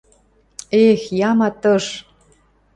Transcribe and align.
–Эх, 0.85 1.01
яматыш! 1.29 1.85